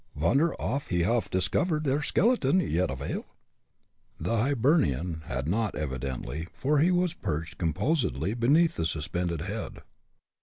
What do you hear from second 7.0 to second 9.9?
perched composedly beneath the suspended head.